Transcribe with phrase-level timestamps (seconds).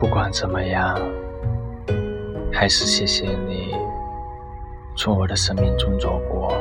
[0.00, 0.98] 不管怎么样，
[2.50, 3.74] 还是谢谢你
[4.96, 6.54] 从我的生命中走过。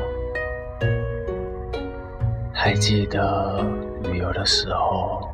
[2.52, 3.66] 还记得
[4.04, 5.30] 旅游的时候，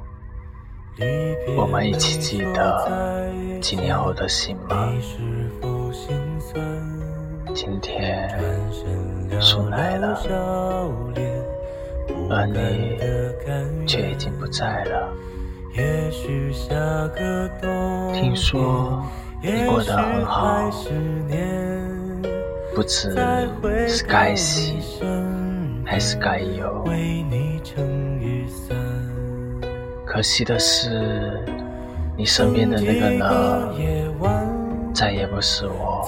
[1.58, 4.87] 我们一起记得几年后的心吗？
[7.56, 8.29] 今天
[9.42, 10.22] 送来了，
[12.29, 15.12] 而你却已经不在了。
[18.13, 19.05] 听说
[19.41, 20.71] 你过得很好，
[22.73, 23.13] 不知
[23.85, 24.77] 是该喜
[25.85, 26.85] 还是该忧。
[30.05, 31.43] 可惜的是，
[32.16, 34.13] 你身边的那个人，
[34.94, 36.07] 再也不是我。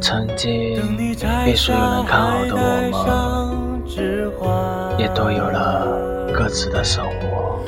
[0.00, 0.96] 曾经
[1.44, 7.64] 被所有人看好的我们，也都有了各自的生活。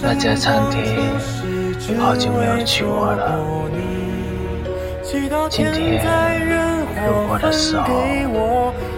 [0.00, 3.36] 那家餐厅，好久没有去过了。
[5.50, 6.00] 今天。
[7.04, 7.88] 路过的时候，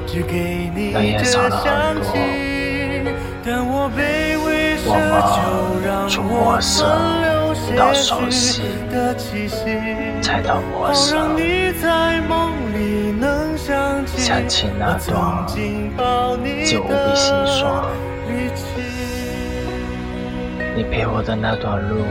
[0.07, 1.65] 人也少了很
[2.03, 2.13] 多。
[4.87, 5.17] 我们
[6.07, 6.77] 从陌生
[7.77, 8.61] 到熟悉，
[10.21, 11.35] 再到陌生，
[14.31, 15.45] 想起那段
[16.65, 17.83] 就无比心酸。
[20.77, 22.05] 你陪我的那段路，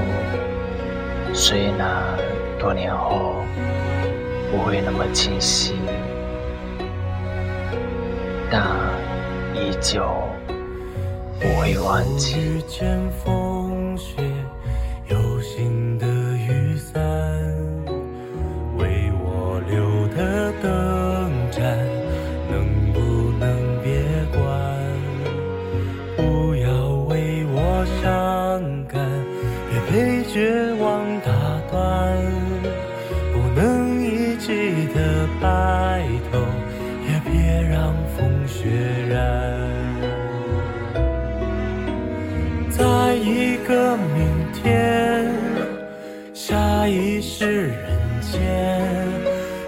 [1.34, 2.04] 虽然
[2.60, 3.36] 多年后。
[4.52, 5.76] 不会那么清晰，
[8.52, 8.66] 但
[9.54, 10.04] 依旧
[11.40, 12.64] 不会忘记。
[27.86, 29.00] 伤感
[29.72, 31.32] 也被绝望打
[31.72, 32.18] 断
[33.34, 36.40] 不能一起的白头
[37.08, 38.70] 也别让风雪
[39.10, 39.20] 染
[42.70, 45.34] 在一个明天
[46.34, 48.82] 下一世人间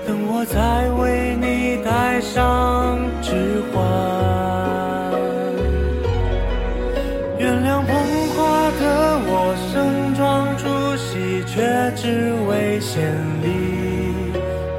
[0.08, 4.81] 等我再为你戴上指环。
[11.96, 13.02] 只为献
[13.42, 13.48] 礼。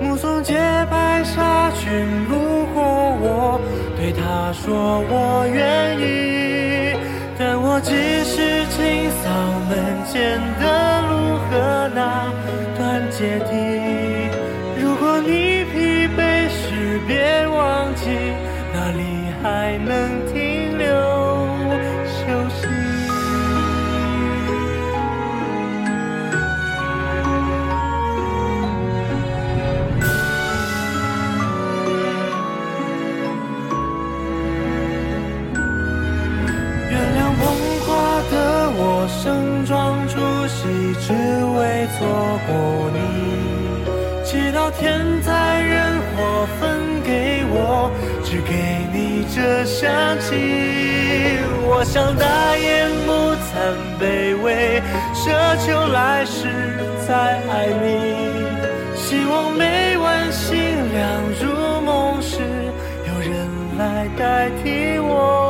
[0.00, 0.54] 目送洁
[0.90, 3.60] 白纱裙路过，我
[3.96, 6.96] 对他说我愿意，
[7.38, 7.92] 但我只
[8.24, 8.62] 是。
[8.72, 8.80] 清
[9.22, 9.28] 扫
[9.68, 9.70] 门
[10.10, 10.64] 前的
[11.02, 11.12] 路
[11.44, 11.50] 和
[11.94, 12.00] 那
[12.78, 12.80] 段
[13.10, 13.50] 阶梯。
[14.80, 15.28] 如果你
[15.70, 18.02] 疲惫时，别忘记
[18.72, 19.00] 哪里
[19.42, 19.90] 还能
[20.32, 20.41] 停
[39.64, 40.18] 装出
[40.48, 40.66] 席，
[41.00, 42.98] 只为错过你。
[44.24, 47.90] 祈祷天灾人祸分给我，
[48.24, 48.52] 只给
[48.92, 50.30] 你这香气。
[51.64, 53.12] 我想大言不
[53.42, 53.50] 惭
[54.00, 54.82] 卑微，
[55.14, 55.22] 奢
[55.64, 56.48] 求来世
[57.06, 57.12] 再
[57.50, 57.84] 爱你。
[58.94, 60.56] 希望每晚星
[60.92, 61.00] 亮
[61.40, 62.38] 入梦时，
[63.06, 63.30] 有人
[63.78, 65.41] 来代替我。